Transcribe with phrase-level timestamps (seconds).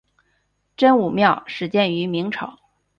[0.75, 2.57] 真武庙始建于明朝。